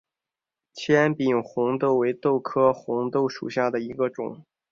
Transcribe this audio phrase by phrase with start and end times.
[0.73, 4.43] 纤柄红豆为豆科红豆属下的一个种。